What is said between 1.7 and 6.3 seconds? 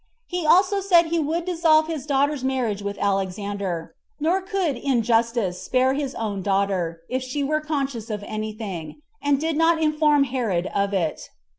his daughter's marriage with Alexander, nor could in justice spare his